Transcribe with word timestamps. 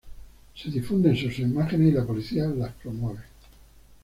Se 0.55 0.71
difunden 0.71 1.15
sus 1.15 1.37
imágenes 1.37 1.89
y 1.91 1.91
la 1.91 2.03
policía 2.03 2.47
las 2.47 2.73
promueve". 2.73 3.21